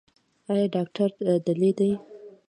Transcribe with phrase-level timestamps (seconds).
[0.51, 1.09] ایا ډاکټر
[1.45, 1.91] دلې دی؟